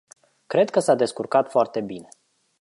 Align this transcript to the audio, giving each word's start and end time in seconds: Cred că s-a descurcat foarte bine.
Cred 0.47 0.69
că 0.69 0.79
s-a 0.79 0.95
descurcat 0.95 1.49
foarte 1.49 1.81
bine. 1.81 2.07